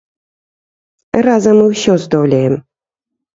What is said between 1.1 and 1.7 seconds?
Разам мы